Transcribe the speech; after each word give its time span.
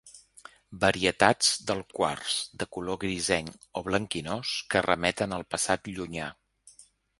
Varietats 0.85 1.51
del 1.71 1.83
quars, 1.99 2.39
de 2.63 2.69
color 2.79 2.99
grisenc 3.05 3.69
o 3.81 3.85
blanquinós, 3.91 4.57
que 4.75 4.85
remeten 4.89 5.39
al 5.41 5.49
passat 5.55 5.95
llunyà. 5.95 6.35